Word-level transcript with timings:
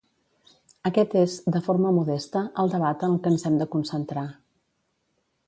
Aquest 0.89 1.11
és, 1.19 1.35
de 1.55 1.61
forma 1.67 1.91
modesta, 1.97 2.41
el 2.65 2.73
debat 2.73 3.07
en 3.09 3.15
el 3.17 3.21
que 3.27 3.35
ens 3.35 3.47
hem 3.51 3.61
de 3.61 3.69
concentrar. 3.77 4.27